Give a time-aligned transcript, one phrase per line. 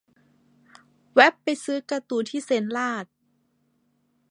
[1.13, 3.05] แว่บไปซื้อการ์ตูนที่เซ็นลาด